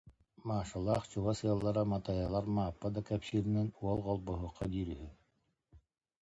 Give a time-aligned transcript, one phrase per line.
[0.49, 5.07] Машалаах чугас ыаллара Матайар Мааппа да кэпсииринэн, уол холбоһуохха диир үһү